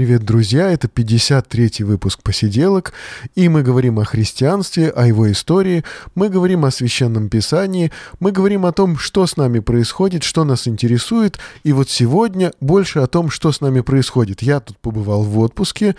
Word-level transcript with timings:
Привет, 0.00 0.24
друзья! 0.24 0.72
Это 0.72 0.88
53-й 0.88 1.84
выпуск 1.84 2.22
«Посиделок», 2.22 2.94
и 3.34 3.50
мы 3.50 3.62
говорим 3.62 3.98
о 3.98 4.06
христианстве, 4.06 4.88
о 4.88 5.06
его 5.06 5.30
истории, 5.30 5.84
мы 6.14 6.30
говорим 6.30 6.64
о 6.64 6.70
Священном 6.70 7.28
Писании, 7.28 7.92
мы 8.18 8.32
говорим 8.32 8.64
о 8.64 8.72
том, 8.72 8.96
что 8.96 9.26
с 9.26 9.36
нами 9.36 9.58
происходит, 9.58 10.22
что 10.22 10.44
нас 10.44 10.66
интересует, 10.66 11.38
и 11.64 11.74
вот 11.74 11.90
сегодня 11.90 12.54
больше 12.62 13.00
о 13.00 13.08
том, 13.08 13.28
что 13.28 13.52
с 13.52 13.60
нами 13.60 13.82
происходит. 13.82 14.40
Я 14.40 14.60
тут 14.60 14.78
побывал 14.78 15.22
в 15.22 15.38
отпуске, 15.38 15.96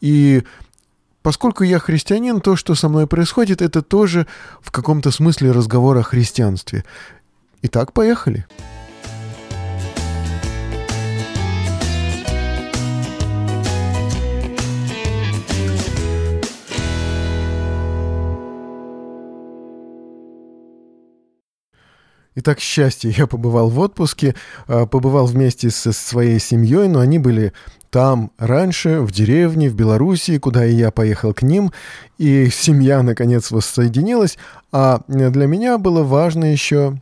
и 0.00 0.42
поскольку 1.22 1.62
я 1.62 1.78
христианин, 1.78 2.40
то, 2.40 2.56
что 2.56 2.74
со 2.74 2.88
мной 2.88 3.06
происходит, 3.06 3.62
это 3.62 3.82
тоже 3.82 4.26
в 4.62 4.72
каком-то 4.72 5.12
смысле 5.12 5.52
разговор 5.52 5.96
о 5.96 6.02
христианстве. 6.02 6.84
Итак, 7.62 7.92
поехали. 7.92 8.46
Поехали. 8.48 8.73
Итак, 22.36 22.58
счастье. 22.58 23.14
Я 23.16 23.28
побывал 23.28 23.68
в 23.68 23.78
отпуске, 23.78 24.34
а, 24.66 24.86
побывал 24.86 25.26
вместе 25.26 25.70
со 25.70 25.92
своей 25.92 26.40
семьей, 26.40 26.88
но 26.88 26.98
они 26.98 27.20
были 27.20 27.52
там 27.90 28.32
раньше, 28.38 29.02
в 29.02 29.12
деревне, 29.12 29.70
в 29.70 29.76
Белоруссии, 29.76 30.38
куда 30.38 30.66
и 30.66 30.74
я 30.74 30.90
поехал 30.90 31.32
к 31.32 31.42
ним, 31.42 31.70
и 32.18 32.48
семья, 32.50 33.04
наконец, 33.04 33.52
воссоединилась. 33.52 34.36
А 34.72 35.02
для 35.06 35.46
меня 35.46 35.78
было 35.78 36.02
важно 36.02 36.46
еще 36.50 37.00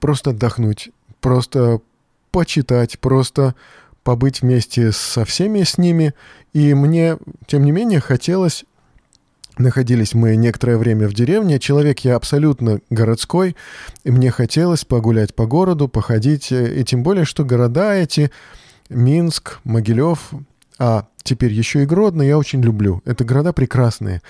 просто 0.00 0.30
отдохнуть, 0.30 0.90
просто 1.22 1.80
почитать, 2.30 2.98
просто 2.98 3.54
побыть 4.04 4.42
вместе 4.42 4.92
со 4.92 5.24
всеми 5.24 5.62
с 5.62 5.78
ними. 5.78 6.12
И 6.52 6.74
мне, 6.74 7.16
тем 7.46 7.64
не 7.64 7.72
менее, 7.72 8.00
хотелось 8.00 8.66
Находились 9.58 10.14
мы 10.14 10.36
некоторое 10.36 10.78
время 10.78 11.08
в 11.08 11.14
деревне. 11.14 11.58
Человек 11.58 12.00
я 12.00 12.14
абсолютно 12.14 12.80
городской, 12.90 13.56
и 14.04 14.10
мне 14.12 14.30
хотелось 14.30 14.84
погулять 14.84 15.34
по 15.34 15.46
городу, 15.46 15.88
походить. 15.88 16.52
И 16.52 16.84
тем 16.84 17.02
более, 17.02 17.24
что 17.24 17.44
города 17.44 17.92
эти, 17.92 18.30
Минск, 18.88 19.58
Могилев, 19.64 20.30
а 20.78 21.08
теперь 21.24 21.52
еще 21.52 21.82
и 21.82 21.86
Гродно, 21.86 22.22
я 22.22 22.38
очень 22.38 22.62
люблю. 22.62 23.02
Это 23.04 23.24
города 23.24 23.52
прекрасные. 23.52 24.22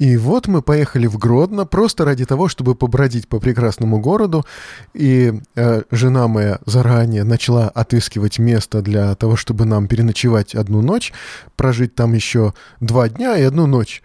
И 0.00 0.16
вот 0.16 0.48
мы 0.48 0.62
поехали 0.62 1.06
в 1.06 1.16
Гродно 1.18 1.64
просто 1.64 2.04
ради 2.04 2.24
того, 2.24 2.48
чтобы 2.48 2.74
побродить 2.74 3.28
по 3.28 3.38
прекрасному 3.38 4.00
городу. 4.00 4.44
И 4.92 5.32
э, 5.54 5.82
жена 5.92 6.26
моя 6.26 6.58
заранее 6.66 7.22
начала 7.22 7.68
отыскивать 7.68 8.40
место 8.40 8.82
для 8.82 9.14
того, 9.14 9.36
чтобы 9.36 9.64
нам 9.64 9.86
переночевать 9.86 10.56
одну 10.56 10.82
ночь, 10.82 11.12
прожить 11.54 11.94
там 11.94 12.14
еще 12.14 12.54
два 12.80 13.08
дня 13.08 13.36
и 13.36 13.42
одну 13.42 13.68
ночь. 13.68 14.02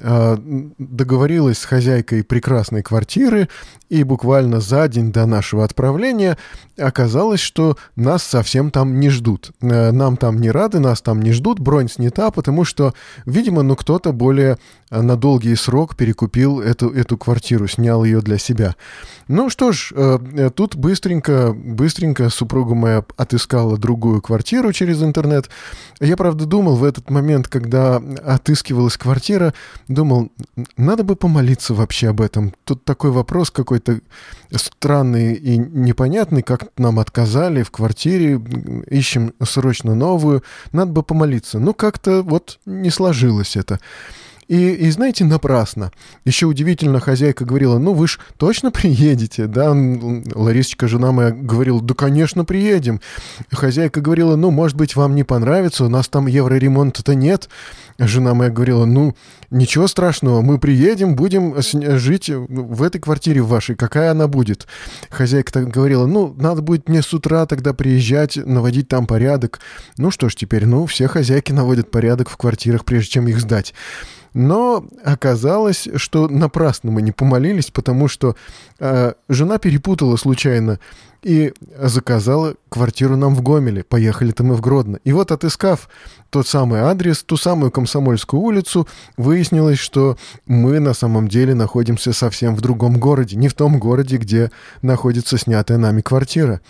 А, 0.00 0.38
договорилась 0.78 1.58
с 1.58 1.64
хозяйкой 1.64 2.22
прекрасной 2.22 2.82
квартиры, 2.82 3.48
и 3.88 4.04
буквально 4.04 4.60
за 4.60 4.86
день 4.86 5.12
до 5.12 5.26
нашего 5.26 5.64
отправления 5.64 6.36
оказалось, 6.76 7.40
что 7.40 7.76
нас 7.96 8.22
совсем 8.22 8.70
там 8.70 9.00
не 9.00 9.08
ждут. 9.08 9.50
Э, 9.60 9.90
нам 9.90 10.16
там 10.16 10.40
не 10.40 10.50
рады, 10.50 10.78
нас 10.78 11.00
там 11.00 11.22
не 11.22 11.32
ждут, 11.32 11.58
бронь 11.58 11.88
снята, 11.88 12.30
потому 12.30 12.64
что, 12.64 12.94
видимо, 13.26 13.62
ну 13.62 13.76
кто-то 13.76 14.12
более 14.12 14.58
э, 14.90 15.00
на 15.00 15.16
долгий 15.16 15.54
срок 15.56 15.96
перекупил 15.96 16.60
эту, 16.60 16.90
эту 16.90 17.16
квартиру, 17.16 17.66
снял 17.66 18.04
ее 18.04 18.20
для 18.20 18.38
себя. 18.38 18.76
Ну 19.26 19.50
что 19.50 19.72
ж, 19.72 19.92
э, 19.94 20.50
тут 20.54 20.76
быстренько, 20.76 21.52
быстренько 21.52 22.28
супруга 22.28 22.74
моя 22.74 23.04
отыскала 23.16 23.78
другую 23.78 24.20
квартиру 24.20 24.72
через 24.72 25.02
интернет. 25.02 25.48
Я, 25.98 26.16
правда, 26.16 26.44
думал 26.44 26.76
в 26.76 26.84
этот 26.84 27.10
момент, 27.10 27.48
когда 27.48 27.96
отыскивалась 28.24 28.96
квартира, 28.96 29.54
думал, 29.88 30.30
надо 30.76 31.02
бы 31.02 31.16
помолиться 31.16 31.74
вообще 31.74 32.08
об 32.08 32.20
этом. 32.20 32.54
Тут 32.64 32.84
такой 32.84 33.10
вопрос 33.10 33.50
какой-то 33.50 34.00
странный 34.54 35.34
и 35.34 35.56
непонятный, 35.56 36.42
как 36.42 36.68
нам 36.76 37.00
отказали 37.00 37.62
в 37.62 37.70
квартире, 37.70 38.40
ищем 38.88 39.34
срочно 39.42 39.94
новую, 39.94 40.44
надо 40.72 40.92
бы 40.92 41.02
помолиться. 41.02 41.58
Ну, 41.58 41.74
как-то 41.74 42.22
вот 42.22 42.60
не 42.66 42.90
сложилось 42.90 43.56
это. 43.56 43.80
И, 44.48 44.72
и 44.72 44.90
знаете, 44.90 45.24
напрасно. 45.24 45.92
Еще 46.24 46.46
удивительно, 46.46 47.00
хозяйка 47.00 47.44
говорила, 47.44 47.78
ну 47.78 47.92
вы 47.92 48.08
ж 48.08 48.18
точно 48.38 48.70
приедете, 48.70 49.46
да? 49.46 49.72
Ларисочка, 50.34 50.88
жена 50.88 51.12
моя, 51.12 51.30
говорила, 51.30 51.82
да, 51.82 51.94
конечно, 51.94 52.46
приедем. 52.46 53.00
Хозяйка 53.52 54.00
говорила, 54.00 54.36
ну, 54.36 54.50
может 54.50 54.76
быть, 54.76 54.96
вам 54.96 55.14
не 55.14 55.22
понравится, 55.22 55.84
у 55.84 55.88
нас 55.88 56.08
там 56.08 56.26
евроремонта-то 56.26 57.14
нет. 57.14 57.50
Жена 57.98 58.32
моя 58.32 58.50
говорила, 58.50 58.86
ну, 58.86 59.14
ничего 59.50 59.86
страшного, 59.86 60.40
мы 60.40 60.58
приедем, 60.58 61.14
будем 61.14 61.54
жить 61.98 62.30
в 62.30 62.82
этой 62.82 63.00
квартире 63.00 63.42
вашей, 63.42 63.76
какая 63.76 64.12
она 64.12 64.28
будет. 64.28 64.66
Хозяйка 65.10 65.52
так 65.52 65.68
говорила, 65.68 66.06
ну, 66.06 66.34
надо 66.38 66.62
будет 66.62 66.88
мне 66.88 67.02
с 67.02 67.12
утра 67.12 67.44
тогда 67.44 67.74
приезжать, 67.74 68.36
наводить 68.36 68.88
там 68.88 69.06
порядок. 69.06 69.60
Ну 69.98 70.10
что 70.10 70.30
ж 70.30 70.36
теперь, 70.36 70.64
ну, 70.64 70.86
все 70.86 71.06
хозяйки 71.06 71.52
наводят 71.52 71.90
порядок 71.90 72.30
в 72.30 72.36
квартирах, 72.38 72.86
прежде 72.86 73.10
чем 73.10 73.28
их 73.28 73.40
сдать. 73.40 73.74
Но 74.38 74.86
оказалось, 75.02 75.88
что 75.96 76.28
напрасно 76.28 76.92
мы 76.92 77.02
не 77.02 77.10
помолились, 77.10 77.72
потому 77.72 78.06
что 78.06 78.36
э, 78.78 79.14
жена 79.28 79.58
перепутала 79.58 80.14
случайно 80.14 80.78
и 81.24 81.52
заказала 81.76 82.54
квартиру 82.68 83.16
нам 83.16 83.34
в 83.34 83.42
Гомеле. 83.42 83.82
Поехали-то 83.82 84.44
мы 84.44 84.54
в 84.54 84.60
Гродно. 84.60 85.00
И 85.02 85.12
вот 85.12 85.32
отыскав 85.32 85.88
тот 86.30 86.46
самый 86.46 86.82
адрес, 86.82 87.24
ту 87.24 87.36
самую 87.36 87.72
Комсомольскую 87.72 88.40
улицу, 88.40 88.86
выяснилось, 89.16 89.80
что 89.80 90.16
мы 90.46 90.78
на 90.78 90.94
самом 90.94 91.26
деле 91.26 91.56
находимся 91.56 92.12
совсем 92.12 92.54
в 92.54 92.60
другом 92.60 93.00
городе, 93.00 93.34
не 93.34 93.48
в 93.48 93.54
том 93.54 93.80
городе, 93.80 94.18
где 94.18 94.52
находится 94.82 95.36
снятая 95.36 95.78
нами 95.78 96.00
квартира. 96.00 96.60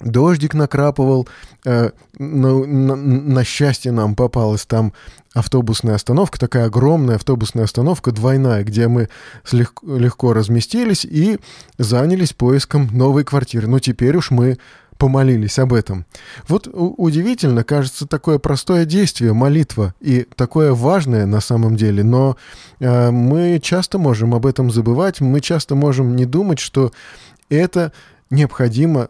Дождик 0.00 0.54
накрапывал, 0.54 1.28
э, 1.64 1.90
на, 2.18 2.66
на, 2.66 2.96
на 2.96 3.44
счастье 3.44 3.92
нам 3.92 4.14
попалась 4.14 4.66
там 4.66 4.92
автобусная 5.34 5.94
остановка, 5.94 6.38
такая 6.38 6.66
огромная 6.66 7.16
автобусная 7.16 7.64
остановка, 7.64 8.10
двойная, 8.10 8.62
где 8.64 8.88
мы 8.88 9.08
легко, 9.52 9.96
легко 9.96 10.32
разместились 10.32 11.04
и 11.04 11.38
занялись 11.78 12.32
поиском 12.32 12.88
новой 12.92 13.24
квартиры. 13.24 13.68
Но 13.68 13.78
теперь 13.78 14.16
уж 14.16 14.30
мы 14.30 14.58
помолились 14.98 15.58
об 15.58 15.72
этом. 15.72 16.06
Вот 16.48 16.68
удивительно, 16.72 17.64
кажется, 17.64 18.06
такое 18.06 18.38
простое 18.38 18.84
действие, 18.84 19.32
молитва, 19.32 19.94
и 20.00 20.26
такое 20.36 20.72
важное 20.72 21.26
на 21.26 21.40
самом 21.40 21.76
деле, 21.76 22.02
но 22.02 22.36
э, 22.80 23.10
мы 23.10 23.60
часто 23.62 23.98
можем 23.98 24.34
об 24.34 24.46
этом 24.46 24.70
забывать, 24.70 25.20
мы 25.20 25.40
часто 25.40 25.74
можем 25.74 26.16
не 26.16 26.24
думать, 26.24 26.58
что 26.58 26.92
это 27.48 27.92
необходимо 28.30 29.08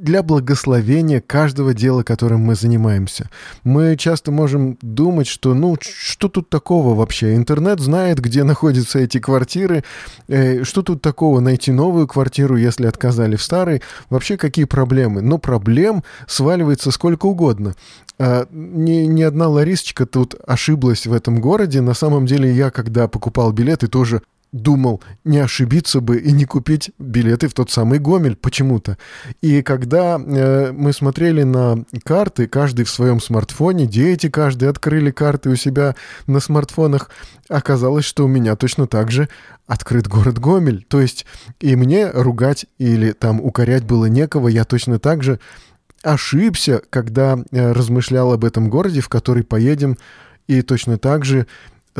для 0.00 0.22
благословения 0.22 1.20
каждого 1.20 1.74
дела, 1.74 2.02
которым 2.02 2.40
мы 2.40 2.54
занимаемся. 2.54 3.28
Мы 3.64 3.96
часто 3.96 4.32
можем 4.32 4.78
думать, 4.80 5.26
что 5.26 5.52
ну 5.52 5.76
что 5.80 6.28
тут 6.28 6.48
такого 6.48 6.94
вообще? 6.94 7.36
Интернет 7.36 7.80
знает, 7.80 8.18
где 8.18 8.42
находятся 8.44 8.98
эти 8.98 9.18
квартиры. 9.18 9.84
Э, 10.28 10.64
что 10.64 10.82
тут 10.82 11.02
такого 11.02 11.40
найти 11.40 11.70
новую 11.70 12.06
квартиру, 12.06 12.56
если 12.56 12.86
отказали 12.86 13.36
в 13.36 13.42
старой? 13.42 13.82
Вообще 14.08 14.38
какие 14.38 14.64
проблемы? 14.64 15.20
Но 15.20 15.36
проблем 15.36 16.02
сваливается 16.26 16.90
сколько 16.90 17.26
угодно. 17.26 17.74
А, 18.18 18.46
ни, 18.50 19.06
ни 19.06 19.22
одна 19.22 19.48
Ларисочка 19.48 20.06
тут 20.06 20.34
ошиблась 20.46 21.06
в 21.06 21.12
этом 21.12 21.40
городе. 21.40 21.82
На 21.82 21.94
самом 21.94 22.26
деле 22.26 22.50
я, 22.50 22.70
когда 22.70 23.06
покупал 23.06 23.52
билеты, 23.52 23.86
тоже 23.86 24.22
думал, 24.52 25.02
не 25.24 25.38
ошибиться 25.38 26.00
бы 26.00 26.18
и 26.18 26.32
не 26.32 26.44
купить 26.44 26.90
билеты 26.98 27.48
в 27.48 27.54
тот 27.54 27.70
самый 27.70 27.98
Гомель 27.98 28.36
почему-то. 28.36 28.98
И 29.40 29.62
когда 29.62 30.18
э, 30.18 30.72
мы 30.72 30.92
смотрели 30.92 31.44
на 31.44 31.84
карты, 32.04 32.46
каждый 32.48 32.84
в 32.84 32.90
своем 32.90 33.20
смартфоне, 33.20 33.86
дети 33.86 34.28
каждый 34.28 34.68
открыли 34.68 35.10
карты 35.10 35.50
у 35.50 35.56
себя 35.56 35.94
на 36.26 36.40
смартфонах, 36.40 37.10
оказалось, 37.48 38.04
что 38.04 38.24
у 38.24 38.28
меня 38.28 38.56
точно 38.56 38.86
так 38.86 39.10
же 39.10 39.28
открыт 39.66 40.08
город 40.08 40.38
Гомель. 40.38 40.84
То 40.88 41.00
есть 41.00 41.26
и 41.60 41.76
мне 41.76 42.10
ругать 42.10 42.66
или 42.78 43.12
там 43.12 43.40
укорять 43.40 43.84
было 43.84 44.06
некого, 44.06 44.48
я 44.48 44.64
точно 44.64 44.98
так 44.98 45.22
же 45.22 45.38
ошибся, 46.02 46.82
когда 46.90 47.38
э, 47.50 47.72
размышлял 47.72 48.32
об 48.32 48.44
этом 48.44 48.68
городе, 48.68 49.00
в 49.00 49.08
который 49.08 49.44
поедем, 49.44 49.96
и 50.48 50.62
точно 50.62 50.98
так 50.98 51.24
же 51.24 51.46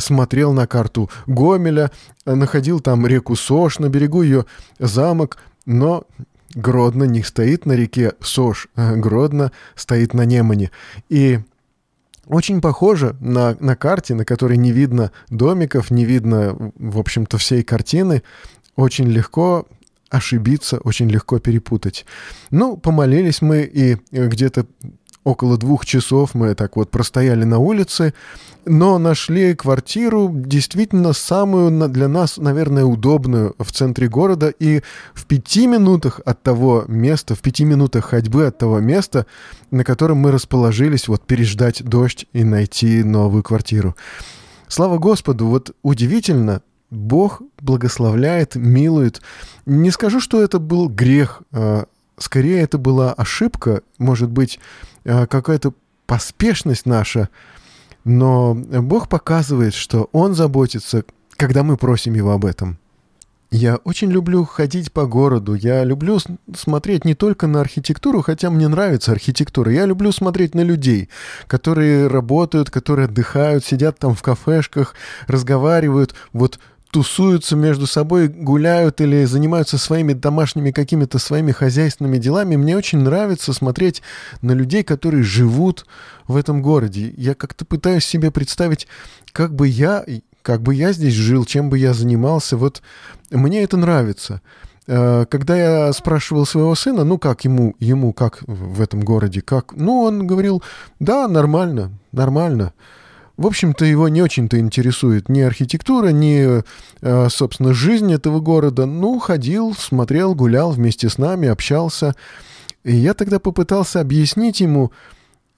смотрел 0.00 0.52
на 0.52 0.66
карту 0.66 1.10
Гомеля, 1.26 1.90
находил 2.24 2.80
там 2.80 3.06
реку 3.06 3.36
Сош, 3.36 3.78
на 3.78 3.88
берегу 3.88 4.22
ее 4.22 4.46
замок, 4.78 5.38
но 5.66 6.04
Гродно 6.54 7.04
не 7.04 7.22
стоит 7.22 7.66
на 7.66 7.72
реке 7.72 8.12
Сош, 8.20 8.68
а 8.74 8.96
Гродно 8.96 9.52
стоит 9.76 10.14
на 10.14 10.22
Немане. 10.22 10.70
И 11.08 11.40
очень 12.26 12.60
похоже 12.60 13.16
на, 13.20 13.56
на 13.60 13.76
карте, 13.76 14.14
на 14.14 14.24
которой 14.24 14.56
не 14.56 14.72
видно 14.72 15.12
домиков, 15.30 15.90
не 15.90 16.04
видно, 16.04 16.56
в 16.76 16.98
общем-то, 16.98 17.38
всей 17.38 17.62
картины. 17.62 18.22
Очень 18.76 19.08
легко 19.08 19.66
ошибиться, 20.10 20.78
очень 20.78 21.08
легко 21.08 21.38
перепутать. 21.38 22.04
Ну, 22.50 22.76
помолились 22.76 23.40
мы, 23.40 23.62
и 23.62 23.96
где-то 24.10 24.66
около 25.22 25.58
двух 25.58 25.84
часов 25.84 26.34
мы 26.34 26.54
так 26.54 26.76
вот 26.76 26.90
простояли 26.90 27.44
на 27.44 27.58
улице, 27.58 28.14
но 28.64 28.98
нашли 28.98 29.54
квартиру 29.54 30.30
действительно 30.34 31.12
самую 31.12 31.88
для 31.88 32.08
нас, 32.08 32.38
наверное, 32.38 32.84
удобную 32.84 33.54
в 33.58 33.70
центре 33.70 34.08
города, 34.08 34.48
и 34.48 34.82
в 35.14 35.26
пяти 35.26 35.66
минутах 35.66 36.20
от 36.24 36.42
того 36.42 36.84
места, 36.88 37.34
в 37.34 37.40
пяти 37.40 37.64
минутах 37.64 38.06
ходьбы 38.06 38.46
от 38.46 38.58
того 38.58 38.80
места, 38.80 39.26
на 39.70 39.84
котором 39.84 40.18
мы 40.18 40.30
расположились, 40.32 41.06
вот 41.06 41.26
переждать 41.26 41.84
дождь 41.84 42.26
и 42.32 42.42
найти 42.42 43.02
новую 43.04 43.42
квартиру. 43.42 43.96
Слава 44.68 44.98
Господу, 44.98 45.46
вот 45.46 45.74
удивительно, 45.82 46.62
Бог 46.90 47.42
благословляет, 47.60 48.56
милует. 48.56 49.22
Не 49.66 49.90
скажу, 49.90 50.20
что 50.20 50.42
это 50.42 50.58
был 50.58 50.88
грех, 50.88 51.42
а 51.52 51.86
скорее 52.18 52.60
это 52.60 52.78
была 52.78 53.12
ошибка, 53.12 53.82
может 53.98 54.30
быть, 54.30 54.58
а, 55.04 55.26
какая-то 55.26 55.72
поспешность 56.06 56.86
наша, 56.86 57.28
но 58.04 58.54
Бог 58.54 59.08
показывает, 59.08 59.74
что 59.74 60.08
Он 60.12 60.34
заботится, 60.34 61.04
когда 61.36 61.62
мы 61.62 61.76
просим 61.76 62.14
Его 62.14 62.32
об 62.32 62.44
этом. 62.44 62.78
Я 63.52 63.76
очень 63.76 64.12
люблю 64.12 64.44
ходить 64.44 64.92
по 64.92 65.06
городу. 65.06 65.54
Я 65.54 65.82
люблю 65.82 66.18
смотреть 66.54 67.04
не 67.04 67.14
только 67.14 67.48
на 67.48 67.60
архитектуру, 67.60 68.22
хотя 68.22 68.48
мне 68.48 68.68
нравится 68.68 69.10
архитектура. 69.10 69.72
Я 69.72 69.86
люблю 69.86 70.12
смотреть 70.12 70.54
на 70.54 70.60
людей, 70.60 71.08
которые 71.48 72.06
работают, 72.06 72.70
которые 72.70 73.06
отдыхают, 73.06 73.64
сидят 73.64 73.98
там 73.98 74.14
в 74.14 74.22
кафешках, 74.22 74.94
разговаривают. 75.26 76.14
Вот 76.32 76.60
тусуются 76.90 77.56
между 77.56 77.86
собой, 77.86 78.28
гуляют 78.28 79.00
или 79.00 79.24
занимаются 79.24 79.78
своими 79.78 80.12
домашними 80.12 80.72
какими-то 80.72 81.18
своими 81.18 81.52
хозяйственными 81.52 82.18
делами. 82.18 82.56
Мне 82.56 82.76
очень 82.76 82.98
нравится 82.98 83.52
смотреть 83.52 84.02
на 84.42 84.52
людей, 84.52 84.82
которые 84.82 85.22
живут 85.22 85.86
в 86.26 86.36
этом 86.36 86.62
городе. 86.62 87.14
Я 87.16 87.34
как-то 87.34 87.64
пытаюсь 87.64 88.04
себе 88.04 88.30
представить, 88.30 88.88
как 89.32 89.54
бы 89.54 89.68
я, 89.68 90.04
как 90.42 90.62
бы 90.62 90.74
я 90.74 90.92
здесь 90.92 91.14
жил, 91.14 91.44
чем 91.44 91.70
бы 91.70 91.78
я 91.78 91.94
занимался. 91.94 92.56
Вот 92.56 92.82
мне 93.30 93.62
это 93.62 93.76
нравится. 93.76 94.42
Э, 94.86 95.26
когда 95.26 95.56
я 95.56 95.92
спрашивал 95.92 96.44
своего 96.46 96.74
сына, 96.74 97.04
ну 97.04 97.18
как 97.18 97.44
ему, 97.44 97.76
ему 97.78 98.12
как 98.12 98.42
в 98.46 98.80
этом 98.80 99.02
городе, 99.02 99.40
как, 99.40 99.72
ну 99.76 100.02
он 100.02 100.26
говорил, 100.26 100.62
да, 100.98 101.28
нормально, 101.28 101.92
нормально. 102.10 102.72
В 103.40 103.46
общем-то, 103.46 103.86
его 103.86 104.06
не 104.08 104.20
очень-то 104.20 104.60
интересует 104.60 105.30
ни 105.30 105.40
архитектура, 105.40 106.08
ни, 106.08 106.62
э, 107.00 107.28
собственно, 107.30 107.72
жизнь 107.72 108.12
этого 108.12 108.38
города. 108.38 108.84
Ну, 108.84 109.18
ходил, 109.18 109.74
смотрел, 109.74 110.34
гулял 110.34 110.72
вместе 110.72 111.08
с 111.08 111.16
нами, 111.16 111.48
общался. 111.48 112.14
И 112.84 112.94
я 112.94 113.14
тогда 113.14 113.38
попытался 113.38 114.02
объяснить 114.02 114.60
ему, 114.60 114.92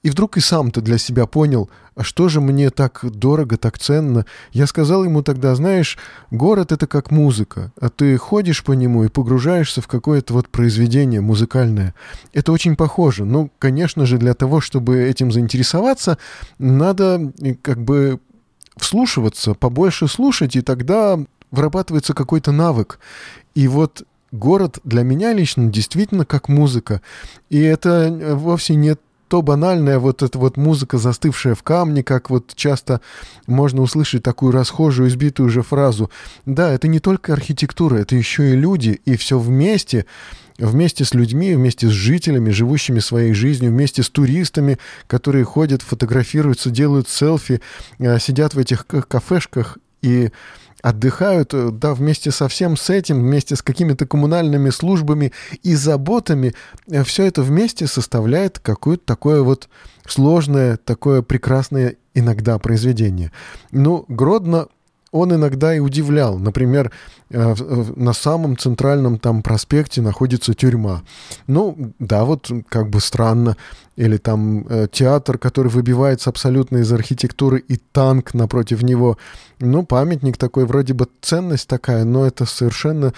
и 0.03 0.09
вдруг 0.09 0.37
и 0.37 0.41
сам-то 0.41 0.81
для 0.81 0.97
себя 0.97 1.25
понял, 1.25 1.69
а 1.95 2.03
что 2.03 2.27
же 2.27 2.41
мне 2.41 2.69
так 2.69 2.99
дорого, 3.03 3.57
так 3.57 3.79
ценно. 3.79 4.25
Я 4.51 4.67
сказал 4.67 5.05
ему 5.05 5.23
тогда, 5.23 5.55
знаешь, 5.55 5.97
город— 6.29 6.71
это 6.73 6.87
как 6.87 7.09
музыка, 7.09 7.71
а 7.79 7.89
ты 7.89 8.17
ходишь 8.17 8.63
по 8.63 8.73
нему 8.73 9.05
и 9.05 9.09
погружаешься 9.09 9.81
в 9.81 9.87
какое-то 9.87 10.33
вот 10.33 10.49
произведение 10.49 11.21
музыкальное. 11.21 11.95
Это 12.33 12.51
очень 12.51 12.75
похоже. 12.75 13.23
Ну, 13.25 13.49
конечно 13.59 14.05
же, 14.05 14.17
для 14.17 14.33
того, 14.33 14.59
чтобы 14.59 15.01
этим 15.03 15.31
заинтересоваться, 15.31 16.17
надо 16.59 17.31
как 17.61 17.81
бы 17.81 18.19
вслушиваться, 18.75 19.53
побольше 19.53 20.07
слушать, 20.07 20.55
и 20.55 20.61
тогда 20.61 21.17
вырабатывается 21.51 22.13
какой-то 22.13 22.51
навык. 22.51 22.99
И 23.55 23.67
вот 23.67 24.03
город 24.31 24.79
для 24.83 25.03
меня 25.03 25.31
лично 25.31 25.71
действительно 25.71 26.25
как 26.25 26.49
музыка. 26.49 27.01
И 27.49 27.61
это 27.61 28.35
вовсе 28.35 28.75
не 28.75 28.97
то 29.33 29.41
банальная 29.41 29.97
вот 29.97 30.21
эта 30.21 30.37
вот 30.37 30.57
музыка, 30.57 30.99
застывшая 30.99 31.55
в 31.55 31.63
камне, 31.63 32.03
как 32.03 32.29
вот 32.29 32.53
часто 32.53 33.01
можно 33.47 33.81
услышать 33.81 34.21
такую 34.21 34.51
расхожую, 34.51 35.09
избитую 35.09 35.47
уже 35.47 35.63
фразу. 35.63 36.11
Да, 36.45 36.71
это 36.71 36.87
не 36.87 36.99
только 36.99 37.33
архитектура, 37.33 37.95
это 37.95 38.15
еще 38.15 38.51
и 38.51 38.55
люди, 38.55 39.01
и 39.05 39.17
все 39.17 39.39
вместе, 39.39 40.05
вместе 40.59 41.03
с 41.03 41.15
людьми, 41.15 41.55
вместе 41.55 41.87
с 41.87 41.89
жителями, 41.89 42.51
живущими 42.51 42.99
своей 42.99 43.33
жизнью, 43.33 43.71
вместе 43.71 44.03
с 44.03 44.09
туристами, 44.11 44.77
которые 45.07 45.45
ходят, 45.45 45.81
фотографируются, 45.81 46.69
делают 46.69 47.09
селфи, 47.09 47.59
э, 47.97 48.19
сидят 48.19 48.53
в 48.53 48.59
этих 48.59 48.85
кафешках 48.85 49.79
и 50.03 50.29
отдыхают, 50.83 51.53
э, 51.53 51.69
да, 51.71 51.95
вместе 51.95 52.29
со 52.29 52.47
всем 52.47 52.75
с 52.75 52.89
этим, 52.89 53.21
вместе 53.21 53.55
с 53.55 53.61
какими-то 53.61 54.05
коммунальными 54.05 54.69
службами 54.69 55.31
и 55.63 55.75
заботами, 55.75 56.53
э, 56.91 57.03
все 57.05 57.25
это 57.25 57.41
вместе 57.41 57.87
составляет 57.87 58.59
какое-то 58.59 59.03
такое 59.05 59.41
вот 59.41 59.69
сложное, 60.05 60.75
такое 60.77 61.21
прекрасное 61.21 61.95
иногда 62.13 62.59
произведение. 62.59 63.31
Ну, 63.71 64.03
Гродно 64.09 64.67
он 65.13 65.31
иногда 65.33 65.73
и 65.75 65.79
удивлял. 65.79 66.39
Например, 66.39 66.91
э, 67.29 67.55
на 67.95 68.13
самом 68.13 68.57
центральном 68.57 69.19
там 69.19 69.43
проспекте 69.43 70.01
находится 70.01 70.55
тюрьма. 70.55 71.03
Ну, 71.45 71.93
да, 71.99 72.25
вот 72.25 72.51
как 72.67 72.89
бы 72.89 72.99
странно. 72.99 73.55
Или 73.95 74.17
там 74.17 74.65
э, 74.67 74.87
театр, 74.91 75.37
который 75.37 75.67
выбивается 75.67 76.31
абсолютно 76.31 76.77
из 76.77 76.91
архитектуры, 76.91 77.59
и 77.59 77.77
танк 77.77 78.33
напротив 78.33 78.81
него. 78.81 79.19
Ну, 79.59 79.85
памятник 79.85 80.37
такой, 80.37 80.65
вроде 80.65 80.95
бы 80.95 81.07
ценность 81.21 81.67
такая, 81.67 82.05
но 82.05 82.25
это 82.25 82.45
совершенно 82.45 83.13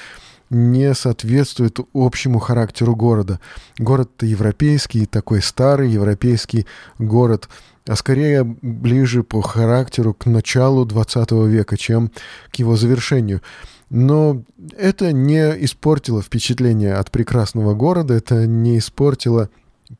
не 0.49 0.93
соответствует 0.93 1.79
общему 1.93 2.39
характеру 2.39 2.93
города. 2.93 3.39
Город-то 3.79 4.25
европейский, 4.25 5.05
такой 5.05 5.41
старый 5.41 5.89
европейский 5.89 6.67
город– 6.99 7.47
а 7.87 7.95
скорее 7.95 8.43
ближе 8.43 9.23
по 9.23 9.41
характеру 9.41 10.13
к 10.13 10.25
началу 10.25 10.85
20 10.85 11.31
века, 11.31 11.77
чем 11.77 12.11
к 12.51 12.55
его 12.55 12.75
завершению. 12.75 13.41
Но 13.89 14.41
это 14.77 15.11
не 15.11 15.63
испортило 15.63 16.21
впечатление 16.21 16.95
от 16.95 17.11
прекрасного 17.11 17.75
города, 17.75 18.13
это 18.13 18.47
не 18.47 18.79
испортило 18.79 19.49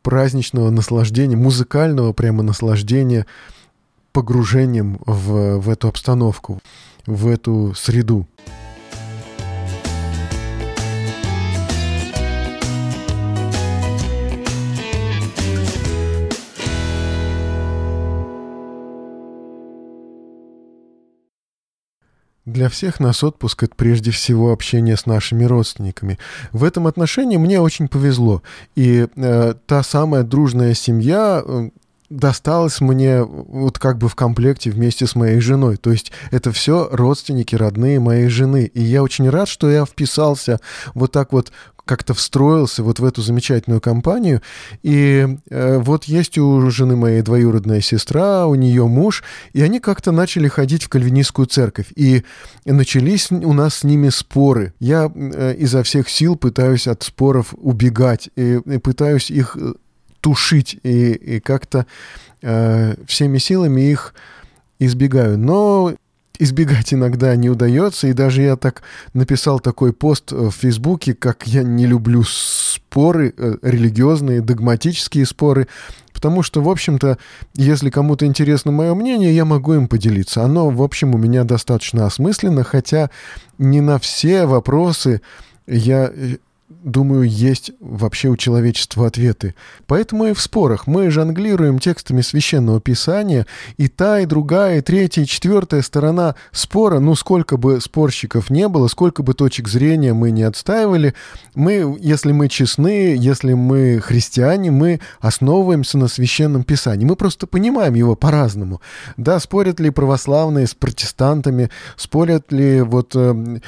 праздничного 0.02 0.72
наслаждения, 0.72 1.38
музыкального 1.38 2.12
прямо 2.12 2.42
наслаждения 2.42 3.26
погружением 4.12 5.00
в, 5.06 5.60
в 5.60 5.70
эту 5.70 5.88
обстановку, 5.88 6.62
в 7.06 7.28
эту 7.28 7.74
среду. 7.76 8.28
Для 22.46 22.70
всех 22.70 23.00
нас 23.00 23.24
отпуск— 23.24 23.64
это 23.64 23.74
прежде 23.76 24.12
всего 24.12 24.52
общение 24.52 24.98
с 24.98 25.08
нашими 25.08 25.46
родственниками. 25.46 26.20
В 26.52 26.64
этом 26.64 26.86
отношении 26.86 27.38
мне 27.38 27.60
очень 27.60 27.88
повезло. 27.88 28.44
И 28.76 29.08
э, 29.16 29.56
та 29.66 29.82
самая 29.82 30.22
дружная 30.22 30.76
семья, 30.76 31.42
э, 31.44 31.70
досталось 32.10 32.82
мне 32.82 33.24
вот 33.24 33.80
как 33.80 33.98
бы 33.98 34.10
в 34.10 34.16
комплекте 34.16 34.72
вместе 34.72 35.08
с 35.08 35.16
моей 35.16 35.40
женой. 35.40 35.78
То 35.78 35.92
есть 35.92 36.12
это 36.32 36.52
все 36.52 36.88
родственники, 36.92 37.56
родные 37.56 38.00
моей 38.00 38.28
жены. 38.28 38.66
И 38.74 38.82
я 38.82 39.04
очень 39.04 39.30
рад, 39.30 39.48
что 39.48 39.70
я 39.70 39.86
вписался 39.86 40.60
вот 40.94 41.12
так 41.12 41.34
вот 41.34 41.52
как-то 41.86 42.14
встроился 42.14 42.84
вот 42.84 43.00
в 43.00 43.06
эту 43.06 43.22
замечательную 43.22 43.80
компанию. 43.80 44.42
И 44.84 45.38
э, 45.50 45.78
вот 45.78 46.06
есть 46.06 46.38
у 46.38 46.70
жены 46.70 46.96
моей 46.96 47.22
двоюродная 47.22 47.82
сестра, 47.82 48.48
у 48.48 48.56
нее 48.56 48.88
муж, 48.88 49.24
и 49.54 49.62
они 49.62 49.80
как-то 49.80 50.12
начали 50.12 50.48
ходить 50.48 50.84
в 50.84 50.90
кальвинистскую 50.90 51.46
церковь. 51.46 51.88
И 51.96 52.24
начались 52.66 53.32
у 53.32 53.54
нас 53.54 53.76
с 53.76 53.84
ними 53.84 54.10
споры. 54.10 54.74
Я 54.80 55.12
э, 55.14 55.56
изо 55.60 55.84
всех 55.84 56.10
сил 56.10 56.36
пытаюсь 56.36 56.88
от 56.88 57.04
споров 57.04 57.54
убегать, 57.58 58.30
и, 58.36 58.60
и 58.66 58.78
пытаюсь 58.80 59.30
их 59.30 59.56
э, 59.60 59.74
тушить 60.26 60.80
и, 60.82 61.12
и 61.12 61.40
как-то 61.40 61.86
э, 62.42 62.96
всеми 63.06 63.38
силами 63.38 63.82
их 63.82 64.16
избегаю. 64.80 65.38
Но 65.38 65.94
избегать 66.40 66.96
иногда 66.96 67.36
не 67.36 67.52
удается, 67.52 68.08
и 68.08 68.14
даже 68.14 68.42
я 68.42 68.56
так 68.56 68.82
написал 69.14 69.60
такой 69.60 69.94
пост 69.94 70.32
в 70.32 70.50
Фейсбуке, 70.50 71.14
как 71.14 71.46
я 71.46 71.62
не 71.62 71.86
люблю 71.86 72.24
споры, 72.24 73.36
э, 73.38 73.58
религиозные, 73.62 74.42
догматические 74.42 75.28
споры, 75.28 75.68
потому 76.12 76.42
что, 76.42 76.60
в 76.64 76.70
общем-то, 76.70 77.20
если 77.54 77.92
кому-то 77.92 78.26
интересно 78.26 78.72
мое 78.72 78.96
мнение, 78.96 79.36
я 79.36 79.46
могу 79.46 79.76
им 79.76 79.88
поделиться. 79.88 80.42
Оно, 80.42 80.72
в 80.72 80.82
общем, 80.82 81.14
у 81.14 81.20
меня 81.20 81.44
достаточно 81.44 82.08
осмысленно, 82.08 82.64
хотя 82.64 83.12
не 83.60 83.80
на 83.80 84.00
все 84.00 84.48
вопросы 84.48 85.22
я 85.68 86.12
э, 86.12 86.38
думаю, 86.68 87.30
есть 87.30 87.72
вообще 87.80 88.30
у 88.30 88.38
человечества 88.38 89.06
ответы. 89.06 89.54
Поэтому 89.86 90.26
и 90.26 90.34
в 90.34 90.42
спорах 90.42 90.88
мы 90.88 91.12
жонглируем 91.12 91.78
текстами 91.78 92.22
священного 92.22 92.82
писания, 92.82 93.46
и 93.78 93.88
та, 93.88 94.22
и 94.22 94.26
другая, 94.26 94.80
и 94.80 94.82
третья, 94.82 95.22
и 95.22 95.28
четвертая 95.28 95.84
сторона 95.84 96.36
спора, 96.52 97.00
ну 97.00 97.14
сколько 97.14 97.58
бы 97.58 97.80
спорщиков 97.82 98.50
не 98.50 98.68
было, 98.68 98.88
сколько 98.88 99.22
бы 99.22 99.36
точек 99.36 99.68
зрения 99.68 100.14
мы 100.14 100.32
не 100.32 100.42
отстаивали, 100.42 101.14
мы, 101.54 101.98
если 102.00 102.32
мы 102.32 102.50
честны, 102.50 103.16
если 103.16 103.54
мы 103.54 104.00
христиане, 104.00 104.72
мы 104.72 105.02
основываемся 105.20 106.00
на 106.00 106.08
священном 106.08 106.64
писании. 106.64 107.06
Мы 107.06 107.16
просто 107.16 107.46
понимаем 107.46 107.94
его 107.94 108.16
по-разному. 108.16 108.82
Да, 109.18 109.40
спорят 109.40 109.80
ли 109.80 109.92
православные 109.92 110.66
с 110.66 110.74
протестантами, 110.74 111.70
спорят 111.96 112.52
ли 112.52 112.82
вот 112.82 113.16
э, 113.16 113.60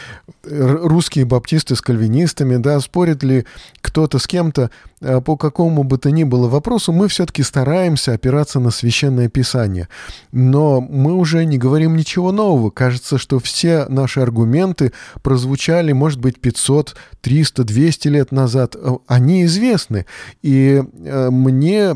русские 0.44 1.26
баптисты 1.26 1.76
с 1.76 1.82
кальвинистами, 1.82 2.58
да, 2.58 2.80
спорит 2.88 3.22
ли 3.22 3.46
кто-то 3.82 4.18
с 4.18 4.28
кем-то 4.28 4.72
э, 5.02 5.20
по 5.22 5.36
какому 5.36 5.84
бы 5.84 5.98
то 5.98 6.10
ни 6.10 6.24
было 6.24 6.48
вопросу, 6.48 6.94
мы 6.94 7.10
все-таки 7.10 7.44
стараемся 7.44 8.14
опираться 8.14 8.60
на 8.60 8.72
священное 8.72 9.28
писание. 9.28 9.90
Но 10.32 10.80
мы 10.80 11.14
уже 11.14 11.46
не 11.46 11.58
говорим 11.58 11.98
ничего 11.98 12.32
нового. 12.32 12.70
Кажется, 12.70 13.18
что 13.18 13.40
все 13.40 13.86
наши 13.90 14.22
аргументы 14.22 14.94
прозвучали, 15.22 15.92
может 15.92 16.22
быть, 16.22 16.40
500, 16.40 16.96
300, 17.22 17.64
200 17.66 18.08
лет 18.08 18.32
назад. 18.32 18.76
Э, 18.76 18.96
они 19.08 19.44
известны. 19.44 20.06
И 20.42 20.82
э, 20.82 21.30
мне 21.30 21.96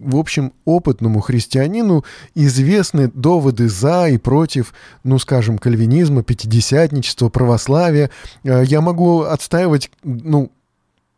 в 0.00 0.16
общем, 0.16 0.52
опытному 0.64 1.20
христианину 1.20 2.04
известны 2.34 3.10
доводы 3.12 3.68
за 3.68 4.08
и 4.08 4.18
против, 4.18 4.72
ну, 5.04 5.18
скажем, 5.18 5.58
кальвинизма, 5.58 6.22
пятидесятничества, 6.22 7.28
православия. 7.28 8.10
Э, 8.44 8.62
я 8.64 8.80
могу 8.80 9.22
отстаивать, 9.22 9.90
ну, 10.04 10.50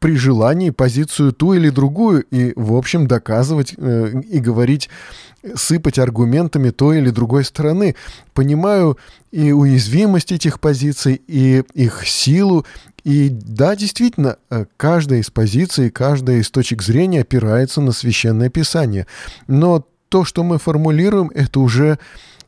при 0.00 0.16
желании 0.16 0.70
позицию 0.70 1.32
ту 1.32 1.52
или 1.52 1.68
другую 1.68 2.24
и, 2.30 2.54
в 2.56 2.74
общем, 2.74 3.06
доказывать 3.06 3.74
э, 3.76 4.12
и 4.30 4.40
говорить, 4.40 4.88
сыпать 5.54 5.98
аргументами 5.98 6.70
той 6.70 6.98
или 6.98 7.10
другой 7.10 7.44
стороны. 7.44 7.94
Понимаю 8.32 8.98
и 9.30 9.52
уязвимость 9.52 10.32
этих 10.32 10.58
позиций, 10.58 11.20
и 11.26 11.62
их 11.74 12.06
силу, 12.06 12.66
и 13.04 13.28
да, 13.30 13.76
действительно, 13.76 14.36
э, 14.50 14.66
каждая 14.76 15.20
из 15.20 15.30
позиций, 15.30 15.90
каждая 15.90 16.38
из 16.38 16.50
точек 16.50 16.82
зрения 16.82 17.22
опирается 17.22 17.80
на 17.80 17.92
священное 17.92 18.50
писание. 18.50 19.06
Но 19.46 19.86
то, 20.08 20.24
что 20.24 20.42
мы 20.42 20.58
формулируем, 20.58 21.30
это 21.34 21.60
уже 21.60 21.98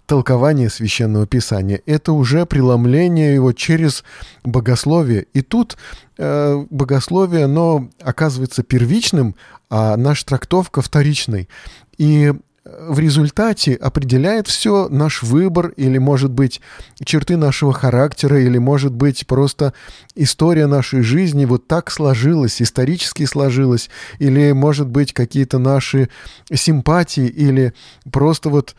толкование 0.07 0.69
священного 0.69 1.27
писания. 1.27 1.81
Это 1.87 2.13
уже 2.13 2.45
преломление 2.45 3.35
его 3.35 3.53
через 3.53 4.05
богословие. 4.45 5.27
И 5.33 5.43
тут 5.43 5.77
э, 6.19 6.67
богословие, 6.71 7.45
оно 7.45 7.89
оказывается 8.01 8.63
первичным, 8.63 9.37
а 9.71 9.97
наша 9.97 10.27
трактовка 10.27 10.83
вторичной. 10.83 11.49
И 11.97 12.35
в 12.65 12.99
результате 13.01 13.75
определяет 13.75 14.47
все 14.47 14.89
наш 14.89 15.23
выбор 15.23 15.69
или, 15.71 15.99
может 15.99 16.31
быть, 16.31 16.61
черты 17.05 17.37
нашего 17.37 17.73
характера, 17.73 18.41
или, 18.41 18.59
может 18.59 18.93
быть, 18.93 19.27
просто 19.27 19.75
история 20.15 20.67
нашей 20.67 21.03
жизни 21.03 21.45
вот 21.45 21.67
так 21.67 21.91
сложилась, 21.91 22.63
исторически 22.63 23.25
сложилась, 23.25 23.91
или, 24.21 24.53
может 24.53 24.89
быть, 24.89 25.13
какие-то 25.13 25.59
наши 25.59 26.09
симпатии, 26.53 27.27
или 27.27 27.75
просто 28.11 28.49
вот 28.49 28.77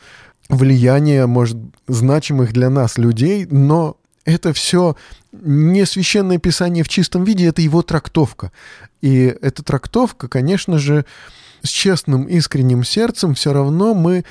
влияние, 0.47 1.25
может, 1.25 1.57
значимых 1.87 2.53
для 2.53 2.69
нас 2.69 2.97
людей, 2.97 3.45
но 3.49 3.97
это 4.23 4.53
все 4.53 4.95
не 5.33 5.85
священное 5.85 6.37
писание 6.37 6.85
в 6.85 6.89
чистом 6.89 7.25
виде, 7.25 7.47
это 7.47 7.61
его 7.61 7.81
трактовка. 7.81 8.53
И 9.01 9.35
эта 9.41 9.63
трактовка, 9.63 10.29
конечно 10.29 10.77
же, 10.77 11.05
с 11.63 11.69
честным, 11.69 12.25
искренним 12.25 12.83
сердцем 12.83 13.33
все 13.33 13.53
равно 13.53 13.93
мы 13.93 14.23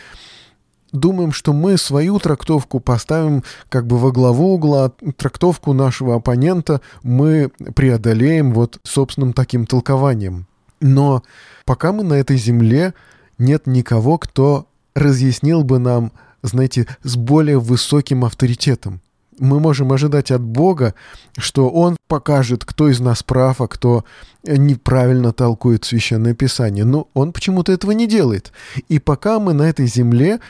думаем, 0.92 1.32
что 1.32 1.52
мы 1.52 1.78
свою 1.78 2.18
трактовку 2.18 2.78
поставим 2.78 3.42
как 3.68 3.86
бы 3.86 3.98
во 3.98 4.12
главу 4.12 4.54
угла, 4.54 4.92
трактовку 5.16 5.72
нашего 5.72 6.16
оппонента 6.16 6.80
мы 7.02 7.50
преодолеем 7.74 8.52
вот 8.52 8.78
собственным 8.82 9.32
таким 9.32 9.66
толкованием. 9.66 10.46
Но 10.80 11.22
пока 11.64 11.92
мы 11.92 12.02
на 12.02 12.14
этой 12.14 12.36
земле, 12.36 12.94
нет 13.38 13.66
никого, 13.66 14.18
кто 14.18 14.66
разъяснил 14.94 15.64
бы 15.64 15.78
нам, 15.78 16.12
знаете, 16.42 16.86
с 17.02 17.16
более 17.16 17.58
высоким 17.58 18.24
авторитетом 18.24 19.00
мы 19.38 19.60
можем 19.60 19.92
ожидать 19.92 20.30
от 20.30 20.42
Бога, 20.42 20.94
что 21.36 21.68
Он 21.68 21.96
покажет, 22.08 22.64
кто 22.64 22.88
из 22.88 23.00
нас 23.00 23.22
прав, 23.22 23.60
а 23.60 23.68
кто 23.68 24.04
неправильно 24.44 25.32
толкует 25.32 25.84
Священное 25.84 26.34
Писание. 26.34 26.84
Но 26.84 27.08
Он 27.14 27.32
почему-то 27.32 27.72
этого 27.72 27.92
не 27.92 28.06
делает. 28.06 28.52
И 28.88 28.98
пока 28.98 29.38
мы 29.38 29.52
на 29.52 29.62
этой 29.62 29.86
земле, 29.86 30.40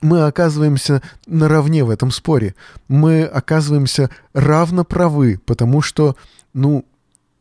мы 0.00 0.22
оказываемся 0.22 1.02
наравне 1.26 1.84
в 1.84 1.90
этом 1.90 2.10
споре. 2.10 2.54
Мы 2.88 3.24
оказываемся 3.24 4.10
равно 4.32 4.84
правы, 4.84 5.40
потому 5.44 5.82
что, 5.82 6.16
ну, 6.54 6.84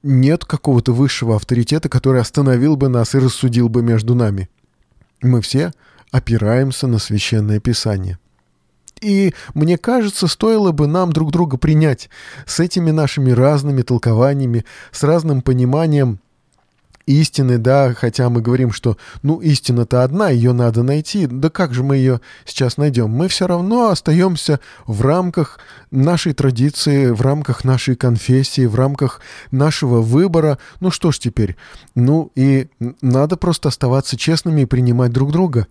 нет 0.04 0.46
какого-то 0.46 0.94
высшего 0.94 1.36
авторитета, 1.36 1.90
который 1.90 2.22
остановил 2.22 2.76
бы 2.76 2.90
нас 2.90 3.16
и 3.16 3.20
рассудил 3.20 3.70
бы 3.70 3.82
между 3.82 4.16
нами. 4.16 4.50
Мы 5.22 5.42
все 5.42 5.74
опираемся 6.12 6.88
на 6.88 7.00
Священное 7.00 7.60
Писание. 7.60 8.18
И, 9.02 9.34
мне 9.54 9.78
кажется, 9.78 10.28
стоило 10.28 10.72
бы 10.72 10.88
нам 10.88 11.12
друг 11.14 11.32
друга 11.32 11.58
принять 11.58 12.10
с 12.46 12.60
этими 12.60 12.92
нашими 12.92 13.32
разными 13.32 13.82
толкованиями, 13.82 14.66
с 14.92 15.04
разным 15.04 15.42
пониманием 15.42 16.20
истины, 17.10 17.58
да, 17.58 17.94
хотя 17.96 18.30
мы 18.30 18.40
говорим, 18.42 18.72
что, 18.72 18.98
ну, 19.24 19.40
истина-то 19.40 20.04
одна, 20.04 20.30
ее 20.30 20.54
надо 20.54 20.84
найти, 20.84 21.26
да 21.26 21.50
как 21.50 21.74
же 21.74 21.84
мы 21.84 21.98
ее 21.98 22.22
сейчас 22.46 22.78
найдем? 22.78 23.10
Мы 23.10 23.28
все 23.28 23.48
равно 23.48 23.90
остаемся 23.90 24.60
в 24.86 25.02
рамках 25.02 25.60
нашей 25.90 26.34
традиции, 26.34 27.10
в 27.10 27.22
рамках 27.22 27.64
нашей 27.64 27.96
конфессии, 27.96 28.68
в 28.68 28.76
рамках 28.76 29.22
нашего 29.50 30.02
выбора. 30.02 30.60
Ну 30.82 30.92
что 30.92 31.12
ж 31.12 31.18
теперь? 31.18 31.56
Ну 31.96 32.32
и 32.36 32.68
надо 33.02 33.38
просто 33.38 33.70
оставаться 33.70 34.16
честными 34.16 34.62
и 34.62 34.66
принимать 34.66 35.12
друг 35.12 35.32
друга. 35.32 35.66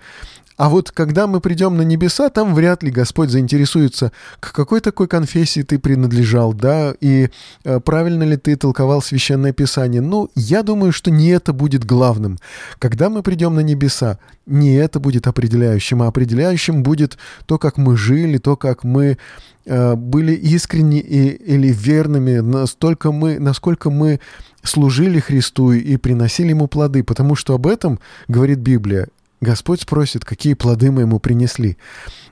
А 0.58 0.68
вот 0.68 0.90
когда 0.90 1.28
мы 1.28 1.40
придем 1.40 1.76
на 1.76 1.82
небеса, 1.82 2.30
там 2.30 2.52
вряд 2.52 2.82
ли 2.82 2.90
Господь 2.90 3.30
заинтересуется, 3.30 4.10
к 4.40 4.52
какой 4.52 4.80
такой 4.80 5.06
конфессии 5.06 5.62
ты 5.62 5.78
принадлежал, 5.78 6.52
да, 6.52 6.94
и 7.00 7.30
э, 7.62 7.78
правильно 7.78 8.24
ли 8.24 8.36
ты 8.36 8.56
толковал 8.56 9.00
Священное 9.00 9.52
Писание. 9.52 10.00
Ну, 10.00 10.30
я 10.34 10.64
думаю, 10.64 10.90
что 10.90 11.12
не 11.12 11.28
это 11.28 11.52
будет 11.52 11.84
главным. 11.84 12.38
Когда 12.80 13.08
мы 13.08 13.22
придем 13.22 13.54
на 13.54 13.60
небеса, 13.60 14.18
не 14.46 14.74
это 14.74 14.98
будет 14.98 15.28
определяющим, 15.28 16.02
а 16.02 16.08
определяющим 16.08 16.82
будет 16.82 17.18
то, 17.46 17.56
как 17.58 17.76
мы 17.76 17.96
жили, 17.96 18.38
то, 18.38 18.56
как 18.56 18.82
мы 18.82 19.16
э, 19.64 19.94
были 19.94 20.32
искренни 20.32 20.98
и, 20.98 21.28
или 21.28 21.68
верными, 21.68 22.40
настолько 22.40 23.12
мы, 23.12 23.38
насколько 23.38 23.90
мы 23.90 24.18
служили 24.64 25.20
Христу 25.20 25.70
и 25.70 25.96
приносили 25.98 26.48
Ему 26.48 26.66
плоды, 26.66 27.04
потому 27.04 27.36
что 27.36 27.54
об 27.54 27.68
этом 27.68 28.00
говорит 28.26 28.58
Библия. 28.58 29.06
Господь 29.40 29.82
спросит, 29.82 30.24
какие 30.24 30.54
плоды 30.54 30.90
мы 30.90 31.02
ему 31.02 31.20
принесли. 31.20 31.76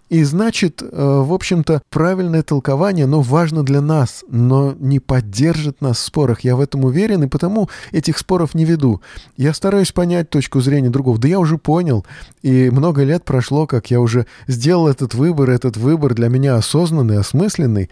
И 0.09 0.23
значит, 0.23 0.83
э, 0.83 0.87
в 0.91 1.33
общем-то, 1.33 1.83
правильное 1.91 2.43
толкование, 2.43 3.07
но 3.07 3.21
важно 3.21 3.65
для 3.65 3.81
нас, 3.81 4.25
но 4.29 4.75
не 4.79 5.01
поддержит 5.01 5.81
нас 5.81 5.99
в 5.99 6.03
спорах. 6.03 6.41
Я 6.41 6.55
в 6.55 6.61
этом 6.61 6.85
уверен, 6.85 7.25
и 7.25 7.29
потому 7.29 7.69
этих 7.91 8.19
споров 8.19 8.55
не 8.55 8.65
веду. 8.65 9.01
Я 9.37 9.53
стараюсь 9.53 9.91
понять 9.91 10.31
точку 10.31 10.61
зрения 10.61 10.91
другого. 10.91 11.19
Да 11.19 11.27
я 11.27 11.41
уже 11.41 11.59
понял, 11.59 12.07
и 12.43 12.71
много 12.71 13.03
лет 13.03 13.25
прошло, 13.25 13.67
как 13.67 13.91
я 13.91 14.01
уже 14.01 14.27
сделал 14.47 14.87
этот 14.89 15.15
выбор, 15.15 15.51
этот 15.51 15.77
выбор 15.77 16.15
для 16.15 16.29
меня 16.29 16.57
осознанный, 16.57 17.19
осмысленный. 17.19 17.91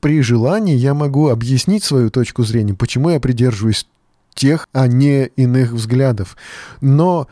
При 0.00 0.20
желании 0.20 0.76
я 0.76 0.92
могу 0.94 1.28
объяснить 1.28 1.82
свою 1.82 2.10
точку 2.10 2.44
зрения, 2.44 2.74
почему 2.74 3.08
я 3.08 3.20
придерживаюсь 3.20 3.86
тех, 4.34 4.68
а 4.72 4.86
не 4.86 5.26
иных 5.26 5.72
взглядов. 5.72 6.36
Но 6.80 7.28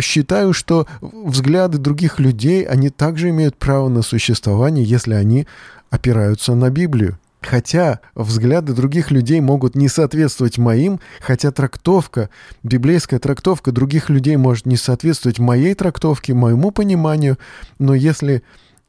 считаю, 0.00 0.52
что 0.52 0.86
взгляды 1.00 1.78
других 1.78 2.18
людей, 2.18 2.62
они 2.64 2.90
также 2.90 3.30
имеют 3.30 3.56
право 3.56 3.88
на 3.88 4.02
существование, 4.02 4.84
если 4.84 5.14
они 5.14 5.46
опираются 5.90 6.54
на 6.54 6.70
Библию. 6.70 7.18
Хотя 7.40 8.00
взгляды 8.14 8.72
других 8.72 9.12
людей 9.12 9.40
могут 9.40 9.76
не 9.76 9.88
соответствовать 9.88 10.58
моим, 10.58 10.98
хотя 11.20 11.52
трактовка, 11.52 12.30
библейская 12.64 13.20
трактовка 13.20 13.70
других 13.70 14.10
людей 14.10 14.36
может 14.36 14.66
не 14.66 14.76
соответствовать 14.76 15.38
моей 15.38 15.74
трактовке, 15.74 16.34
моему 16.34 16.72
пониманию, 16.72 17.38
но 17.78 17.94
если 17.94 18.42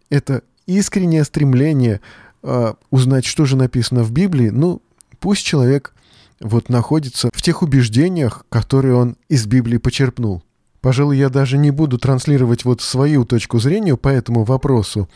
это 0.10 0.42
искреннее 0.66 1.24
стремление 1.26 2.02
э, 2.42 2.74
узнать, 2.90 3.26
что 3.26 3.46
же 3.46 3.56
написано 3.56 4.04
в 4.04 4.12
Библии, 4.12 4.50
ну, 4.50 4.82
пусть 5.20 5.46
человек 5.46 5.94
вот 6.40 6.70
находится 6.70 7.30
в 7.32 7.42
тех 7.44 7.62
убеждениях, 7.62 8.46
которые 8.50 8.96
он 8.96 9.16
из 9.28 9.46
Библии 9.46 9.78
почерпнул. 9.78 10.42
Пожалуй, 10.82 11.18
я 11.18 11.30
даже 11.30 11.58
не 11.58 11.72
буду 11.72 11.98
транслировать 11.98 12.66
вот 12.66 12.82
свою 12.82 13.26
точку 13.26 13.60
зрения 13.60 13.98
по 13.98 14.08
этому 14.08 14.44
вопросу. 14.44 15.10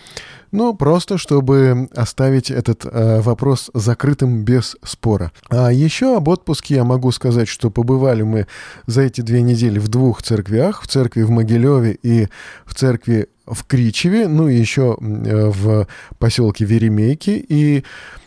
Ну, 0.51 0.75
просто 0.75 1.17
чтобы 1.17 1.89
оставить 1.95 2.51
этот 2.51 2.85
э, 2.85 3.21
вопрос 3.21 3.71
закрытым 3.73 4.43
без 4.43 4.75
спора. 4.83 5.31
А 5.49 5.71
еще 5.71 6.17
об 6.17 6.27
отпуске 6.27 6.75
я 6.75 6.83
могу 6.83 7.11
сказать, 7.11 7.47
что 7.47 7.71
побывали 7.71 8.21
мы 8.21 8.47
за 8.85 9.01
эти 9.01 9.21
две 9.21 9.41
недели 9.41 9.79
в 9.79 9.87
двух 9.87 10.21
церквях. 10.21 10.83
В 10.83 10.87
церкви 10.87 11.23
в 11.23 11.31
Могилеве 11.31 11.97
и 12.03 12.27
в 12.65 12.75
церкви 12.75 13.29
в 13.47 13.65
Кричеве, 13.65 14.27
ну 14.27 14.47
и 14.47 14.55
еще 14.55 14.97
э, 14.99 15.49
в 15.49 15.87
поселке 16.19 16.65
Веремейки. 16.65 17.43
И 17.49 17.83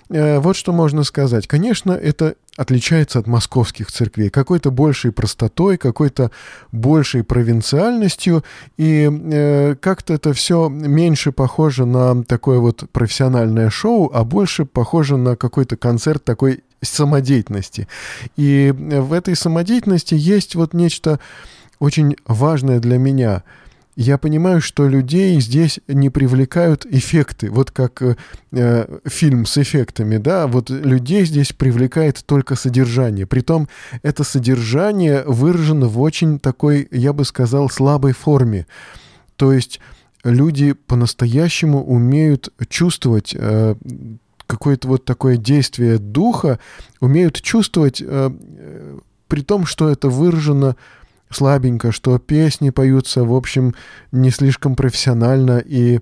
вот 0.09 0.57
что 0.57 0.73
можно 0.73 1.03
сказать. 1.03 1.47
Конечно, 1.47 1.93
это 1.93 2.37
отличается 2.57 3.19
от 3.19 3.27
московских 3.27 3.91
церквей. 3.91 4.31
Какой-то 4.31 4.71
большей 4.71 5.13
простотой, 5.13 5.77
какой-то 5.77 6.31
большей 6.73 7.25
провинциальностью. 7.25 8.45
И 8.77 9.11
э, 9.11 9.75
как-то 9.77 10.15
это 10.15 10.33
все 10.33 10.69
меньше 10.69 11.33
похоже 11.33 11.87
на 11.87 12.25
такое 12.25 12.59
вот 12.59 12.85
профессиональное 12.93 13.69
шоу, 13.71 14.11
а 14.13 14.25
больше 14.25 14.65
похоже 14.65 15.17
на 15.17 15.37
какой-то 15.37 15.77
концерт 15.77 16.25
такой 16.25 16.63
самодеятельности. 16.83 17.89
И 18.37 18.73
в 18.77 19.13
этой 19.13 19.35
самодеятельности 19.35 20.15
есть 20.15 20.55
вот 20.55 20.73
нечто 20.73 21.21
очень 21.79 22.17
важное 22.27 22.81
для 22.81 22.99
меня– 22.99 23.43
я 23.97 24.19
понимаю, 24.19 24.61
что 24.61 24.87
людей 24.87 25.41
здесь 25.41 25.81
не 25.89 26.11
привлекают 26.11 26.85
эффекты, 26.85 27.51
вот 27.51 27.71
как 27.71 28.03
э, 28.03 28.17
э, 28.53 28.99
фильм 29.07 29.47
с 29.47 29.57
эффектами, 29.57 30.19
да, 30.19 30.47
вот 30.47 30.69
людей 30.69 31.25
здесь 31.25 31.55
привлекает 31.55 32.23
только 32.27 32.57
содержание. 32.57 33.27
Притом 33.27 33.69
это 34.03 34.23
содержание 34.23 35.25
выражено 35.27 35.89
в 35.89 35.99
очень 36.01 36.39
такой, 36.39 36.87
я 36.91 37.15
бы 37.15 37.25
сказал, 37.25 37.71
слабой 37.71 38.13
форме. 38.13 38.67
То 39.37 39.51
есть 39.51 39.81
люди 40.25 40.75
по-настоящему 40.75 41.83
умеют 41.83 42.53
чувствовать 42.69 43.35
э, 43.35 43.77
какое-то 44.47 44.89
вот 44.89 45.07
такое 45.07 45.39
действие 45.39 45.97
духа, 45.99 46.61
умеют 47.01 47.41
чувствовать, 47.41 48.03
э, 48.03 48.31
э 48.31 48.99
при 49.29 49.41
том, 49.41 49.67
что 49.67 49.89
это 49.89 50.09
выражено 50.09 50.77
слабенько, 51.31 51.93
что 51.93 52.19
песни 52.19 52.71
поются, 52.71 53.25
в 53.25 53.35
общем, 53.35 53.75
не 54.13 54.31
слишком 54.31 54.77
профессионально, 54.77 55.59
и 55.59 56.01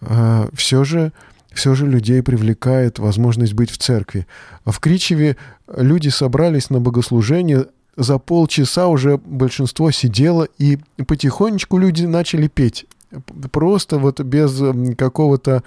э, 0.00 0.48
все 0.54 0.84
же 0.84 1.12
все 1.52 1.74
же 1.74 1.86
людей 1.86 2.22
привлекает 2.22 2.98
возможность 2.98 3.54
быть 3.54 3.70
в 3.70 3.78
церкви. 3.78 4.26
А 4.64 4.72
в 4.72 4.80
Кричеве 4.80 5.36
люди 5.74 6.08
собрались 6.08 6.68
на 6.68 6.80
богослужение, 6.80 7.66
за 7.96 8.18
полчаса 8.18 8.88
уже 8.88 9.18
большинство 9.18 9.92
сидело, 9.92 10.48
и 10.58 10.78
потихонечку 11.06 11.78
люди 11.78 12.04
начали 12.06 12.48
петь. 12.48 12.86
Просто 13.52 13.98
вот 13.98 14.20
без 14.20 14.60
какого-то 14.96 15.62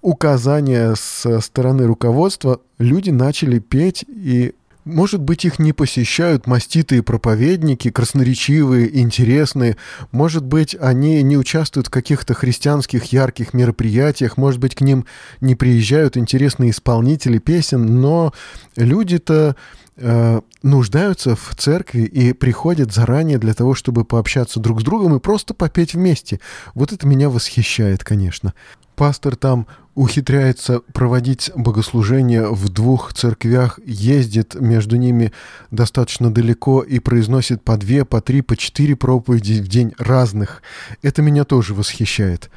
указания 0.00 0.94
со 0.94 1.40
стороны 1.40 1.86
руководства 1.86 2.60
люди 2.78 3.10
начали 3.10 3.58
петь, 3.58 4.04
и 4.08 4.54
может 4.84 5.20
быть, 5.20 5.44
их 5.44 5.58
не 5.58 5.72
посещают 5.72 6.46
маститые 6.46 7.02
проповедники, 7.02 7.90
красноречивые, 7.90 8.98
интересные. 8.98 9.76
Может 10.10 10.44
быть, 10.44 10.74
они 10.80 11.22
не 11.22 11.36
участвуют 11.36 11.88
в 11.88 11.90
каких-то 11.90 12.34
христианских 12.34 13.06
ярких 13.06 13.52
мероприятиях. 13.52 14.36
Может 14.36 14.60
быть, 14.60 14.74
к 14.74 14.80
ним 14.80 15.06
не 15.40 15.54
приезжают 15.54 16.16
интересные 16.16 16.70
исполнители 16.70 17.38
песен. 17.38 18.00
Но 18.00 18.32
люди-то 18.76 19.54
э, 19.96 20.40
нуждаются 20.62 21.36
в 21.36 21.54
церкви 21.56 22.02
и 22.02 22.32
приходят 22.32 22.92
заранее 22.92 23.38
для 23.38 23.52
того, 23.52 23.74
чтобы 23.74 24.04
пообщаться 24.04 24.60
друг 24.60 24.80
с 24.80 24.84
другом 24.84 25.14
и 25.14 25.20
просто 25.20 25.52
попеть 25.52 25.94
вместе. 25.94 26.40
Вот 26.74 26.92
это 26.92 27.06
меня 27.06 27.28
восхищает, 27.28 28.02
конечно. 28.02 28.54
Пастор 28.96 29.36
там 29.36 29.66
ухитряется 30.00 30.80
проводить 30.94 31.50
богослужения 31.54 32.46
в 32.46 32.70
двух 32.70 33.12
церквях, 33.12 33.78
ездит 33.84 34.54
между 34.54 34.96
ними 34.96 35.30
достаточно 35.70 36.32
далеко 36.32 36.80
и 36.80 36.98
произносит 37.00 37.62
по 37.62 37.76
две, 37.76 38.06
по 38.06 38.22
три, 38.22 38.40
по 38.40 38.56
четыре 38.56 38.96
проповеди 38.96 39.60
в 39.60 39.68
день 39.68 39.92
разных. 39.98 40.62
Это 41.02 41.20
меня 41.20 41.44
тоже 41.44 41.74
восхищает. 41.74 42.50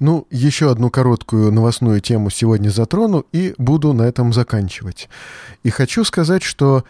Ну, 0.00 0.26
еще 0.30 0.70
одну 0.70 0.88
короткую 0.88 1.52
новостную 1.52 2.00
тему 2.00 2.30
сегодня 2.30 2.70
затрону 2.70 3.26
и 3.32 3.54
буду 3.58 3.92
на 3.92 4.04
этом 4.04 4.32
заканчивать. 4.32 5.10
И 5.64 5.68
хочу 5.68 6.04
сказать, 6.04 6.42
что 6.42 6.84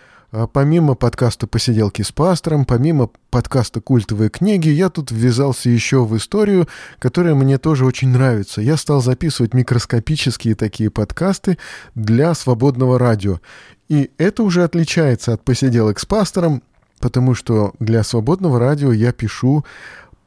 помимо 0.52 0.94
подкаста 0.94 1.46
«Посиделки 1.46 2.02
с 2.02 2.12
пастором», 2.12 2.64
помимо 2.64 3.10
подкаста 3.30 3.80
«Культовые 3.80 4.30
книги», 4.30 4.68
я 4.68 4.90
тут 4.90 5.10
ввязался 5.10 5.70
еще 5.70 6.04
в 6.04 6.16
историю, 6.16 6.68
которая 6.98 7.34
мне 7.34 7.58
тоже 7.58 7.86
очень 7.86 8.08
нравится. 8.08 8.60
Я 8.60 8.76
стал 8.76 9.00
записывать 9.00 9.54
микроскопические 9.54 10.54
такие 10.54 10.90
подкасты 10.90 11.58
для 11.94 12.34
свободного 12.34 12.98
радио. 12.98 13.40
И 13.88 14.10
это 14.18 14.42
уже 14.42 14.64
отличается 14.64 15.32
от 15.32 15.44
«Посиделок 15.44 15.98
с 15.98 16.04
пастором», 16.04 16.62
потому 17.00 17.34
что 17.34 17.72
для 17.78 18.02
свободного 18.02 18.58
радио 18.58 18.92
я 18.92 19.12
пишу 19.12 19.64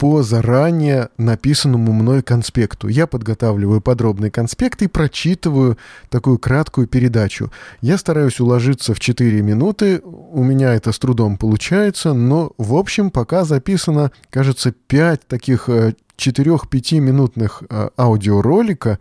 по 0.01 0.23
заранее 0.23 1.09
написанному 1.19 1.93
мной 1.93 2.23
конспекту. 2.23 2.87
Я 2.87 3.05
подготавливаю 3.05 3.81
подробный 3.81 4.31
конспект 4.31 4.81
и 4.81 4.87
прочитываю 4.87 5.77
такую 6.09 6.39
краткую 6.39 6.87
передачу. 6.87 7.51
Я 7.81 7.99
стараюсь 7.99 8.39
уложиться 8.39 8.95
в 8.95 8.99
4 8.99 9.43
минуты, 9.43 10.01
у 10.03 10.43
меня 10.43 10.73
это 10.73 10.91
с 10.91 10.97
трудом 10.97 11.37
получается, 11.37 12.13
но 12.13 12.51
в 12.57 12.73
общем 12.73 13.11
пока 13.11 13.43
записано, 13.43 14.11
кажется, 14.31 14.71
5 14.71 15.27
таких 15.27 15.69
4-5 15.69 15.93
э, 16.17 16.99
минутных 16.99 17.61
э, 17.69 17.89
аудиоролика, 17.95 18.97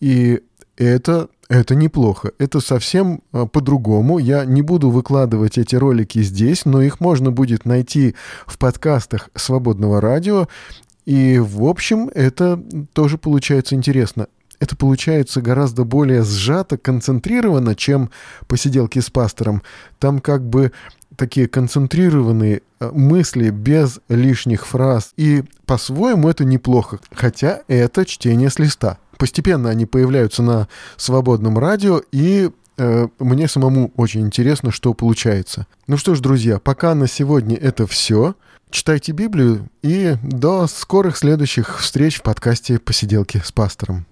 и 0.00 0.40
это 0.84 1.28
это 1.50 1.74
неплохо. 1.74 2.30
Это 2.38 2.60
совсем 2.60 3.22
а, 3.32 3.44
по-другому. 3.44 4.18
Я 4.18 4.44
не 4.44 4.62
буду 4.62 4.88
выкладывать 4.88 5.58
эти 5.58 5.74
ролики 5.74 6.22
здесь, 6.22 6.64
но 6.64 6.80
их 6.80 7.00
можно 7.00 7.32
будет 7.32 7.64
найти 7.64 8.14
в 8.46 8.56
подкастах 8.56 9.30
свободного 9.34 10.00
радио. 10.00 10.48
И, 11.06 11.40
в 11.40 11.64
общем, 11.64 12.08
это 12.14 12.62
тоже 12.92 13.18
получается 13.18 13.74
интересно. 13.74 14.28
Это 14.60 14.76
получается 14.76 15.42
гораздо 15.42 15.84
более 15.84 16.22
сжато, 16.22 16.78
концентрировано, 16.78 17.74
чем 17.74 18.10
посиделки 18.46 19.00
с 19.00 19.10
пастором. 19.10 19.62
Там 19.98 20.20
как 20.20 20.48
бы 20.48 20.70
такие 21.16 21.48
концентрированные 21.48 22.62
а, 22.78 22.92
мысли 22.92 23.50
без 23.50 23.98
лишних 24.08 24.68
фраз. 24.68 25.14
И 25.16 25.42
по-своему 25.66 26.28
это 26.28 26.44
неплохо. 26.44 27.00
Хотя 27.12 27.62
это 27.66 28.04
чтение 28.06 28.50
с 28.50 28.60
листа 28.60 28.98
постепенно 29.20 29.68
они 29.68 29.84
появляются 29.84 30.42
на 30.42 30.66
свободном 30.96 31.58
радио, 31.58 32.00
и 32.10 32.50
э, 32.78 33.08
мне 33.18 33.48
самому 33.48 33.92
очень 33.96 34.22
интересно, 34.22 34.72
что 34.72 34.94
получается. 34.94 35.66
Ну 35.86 35.98
что 35.98 36.14
ж, 36.14 36.20
друзья, 36.20 36.58
пока 36.58 36.94
на 36.94 37.06
сегодня 37.06 37.54
это 37.54 37.86
все. 37.86 38.34
Читайте 38.70 39.12
Библию 39.12 39.68
и 39.82 40.16
до 40.22 40.66
скорых 40.68 41.18
следующих 41.18 41.80
встреч 41.80 42.16
в 42.16 42.22
подкасте 42.22 42.78
«Посиделки 42.78 43.42
с 43.44 43.52
пастором». 43.52 44.06